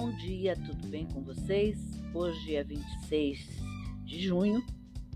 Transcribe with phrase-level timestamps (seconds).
[0.00, 1.76] Bom dia, tudo bem com vocês?
[2.14, 3.48] Hoje é 26
[4.04, 4.64] de junho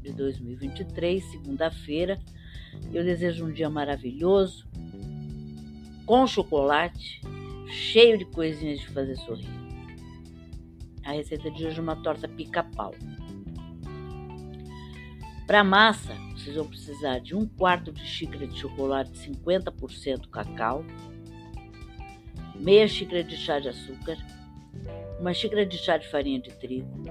[0.00, 2.18] de 2023, segunda-feira.
[2.92, 4.68] Eu desejo um dia maravilhoso,
[6.04, 7.20] com chocolate,
[7.68, 9.46] cheio de coisinhas de fazer sorrir.
[11.04, 12.92] A receita de hoje é uma torta pica-pau.
[15.46, 20.84] Para massa, vocês vão precisar de um quarto de xícara de chocolate 50% cacau,
[22.56, 24.18] meia xícara de chá de açúcar,
[25.20, 27.02] uma xícara de chá de farinha de trigo,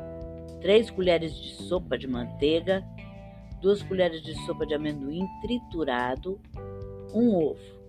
[0.61, 2.83] 3 colheres de sopa de manteiga,
[3.61, 6.39] 2 colheres de sopa de amendoim triturado,
[7.13, 7.81] um ovo.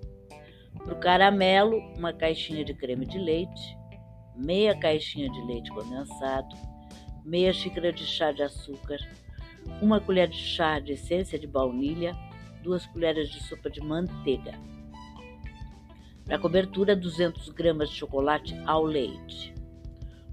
[0.78, 3.76] Para o caramelo, uma caixinha de creme de leite,
[4.36, 6.56] meia caixinha de leite condensado,
[7.24, 8.98] meia xícara de chá de açúcar,
[9.80, 12.16] uma colher de chá de essência de baunilha,
[12.62, 14.52] duas colheres de sopa de manteiga.
[16.24, 19.52] Para cobertura, 200 gramas de chocolate ao leite.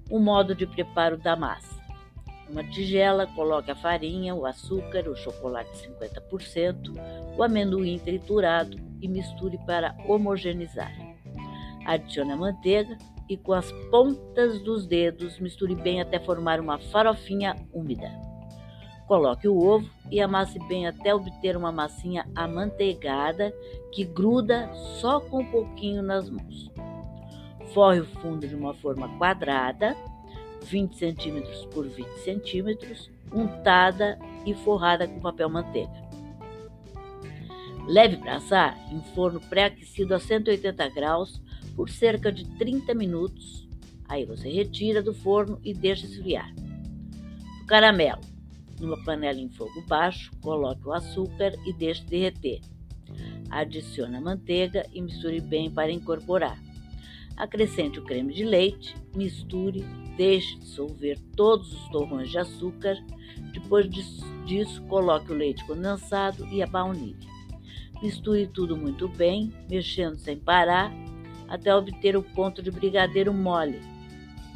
[0.10, 1.80] O modo de preparo da massa.
[2.50, 9.58] Uma tigela, coloque a farinha, o açúcar, o chocolate 50%, o amendoim triturado e misture
[9.68, 10.92] para homogeneizar.
[11.86, 12.98] Adicione a manteiga
[13.30, 18.10] e com as pontas dos dedos misture bem até formar uma farofinha úmida.
[19.08, 23.54] Coloque o ovo e amasse bem até obter uma massinha amanteigada
[23.92, 26.72] que gruda só com um pouquinho nas mãos.
[27.74, 29.96] Forre o fundo de uma forma quadrada,
[30.64, 36.10] 20 centímetros por 20 centímetros, untada e forrada com papel manteiga.
[37.88, 41.42] Leve para assar em forno pré-aquecido a 180 graus
[41.76, 43.68] por cerca de 30 minutos.
[44.08, 46.54] Aí você retira do forno e deixa esfriar.
[47.64, 48.22] O caramelo.
[48.80, 52.62] Numa panela em fogo baixo, coloque o açúcar e deixe derreter.
[53.50, 56.58] Adicione a manteiga e misture bem para incorporar.
[57.38, 59.86] Acrescente o creme de leite, misture,
[60.18, 62.98] deixe dissolver todos os torrões de açúcar.
[63.54, 67.28] Depois disso, coloque o leite condensado e a baunilha.
[68.02, 70.92] Misture tudo muito bem, mexendo sem parar,
[71.48, 73.82] até obter o ponto de brigadeiro mole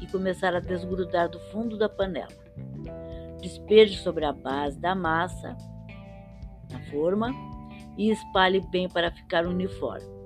[0.02, 2.32] e começar a desgrudar do fundo da panela.
[3.42, 5.58] Despeje sobre a base da massa,
[6.72, 7.34] na forma,
[7.98, 10.23] e espalhe bem para ficar uniforme.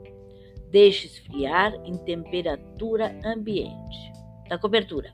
[0.72, 4.12] Deixe esfriar em temperatura ambiente.
[4.50, 5.14] Da cobertura.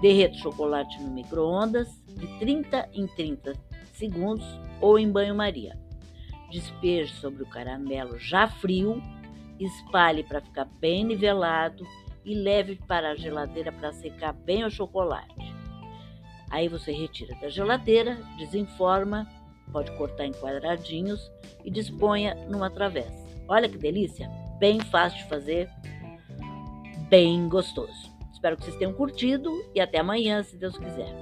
[0.00, 3.52] Derreta o chocolate no micro-ondas de 30 em 30
[3.92, 4.46] segundos
[4.80, 5.78] ou em banho-maria.
[6.50, 9.02] Despeje sobre o caramelo já frio,
[9.58, 11.86] espalhe para ficar bem nivelado
[12.24, 15.54] e leve para a geladeira para secar bem o chocolate.
[16.50, 19.26] Aí você retira da geladeira, desenforma,
[19.72, 21.30] pode cortar em quadradinhos
[21.64, 23.24] e disponha numa travessa.
[23.48, 24.43] Olha que delícia!
[24.58, 25.70] Bem fácil de fazer,
[27.08, 28.12] bem gostoso.
[28.32, 31.14] Espero que vocês tenham curtido e até amanhã, se Deus quiser.